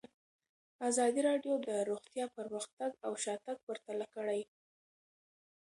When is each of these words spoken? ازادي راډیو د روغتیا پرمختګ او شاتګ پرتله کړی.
ازادي 0.89 1.21
راډیو 1.29 1.53
د 1.67 1.69
روغتیا 1.89 2.25
پرمختګ 2.37 2.89
او 3.05 3.11
شاتګ 3.23 3.57
پرتله 3.67 4.05
کړی. 4.15 4.41